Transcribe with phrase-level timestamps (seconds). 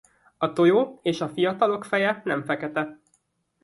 [0.37, 2.99] A tojó és a fiatalok feje nem fekete.